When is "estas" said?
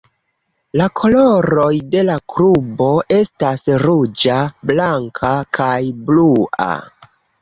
3.19-3.67